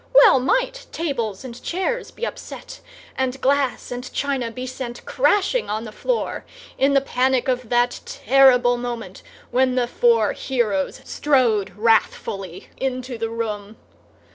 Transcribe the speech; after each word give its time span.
Well 0.15 0.39
might 0.39 0.87
tables 0.91 1.45
and 1.45 1.61
chairs 1.61 2.09
be 2.09 2.25
upset, 2.25 2.79
and 3.15 3.39
glass 3.39 3.91
and 3.91 4.11
china 4.11 4.49
be 4.49 4.65
sent 4.65 5.05
crashing 5.05 5.69
on 5.69 5.83
the 5.83 5.91
floor, 5.91 6.43
in 6.75 6.95
the 6.95 7.01
panic 7.01 7.47
of 7.47 7.69
that 7.69 7.99
terrible 8.03 8.77
moment 8.77 9.21
when 9.51 9.75
the 9.75 9.85
four 9.87 10.33
Heroes 10.33 11.01
strode 11.05 11.73
wrathfully 11.77 12.71
into 12.79 13.19
the 13.19 13.29
room! 13.29 13.77